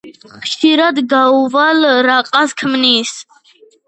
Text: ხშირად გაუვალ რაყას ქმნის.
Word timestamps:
ხშირად 0.43 1.01
გაუვალ 1.11 1.85
რაყას 2.07 2.57
ქმნის. 2.63 3.13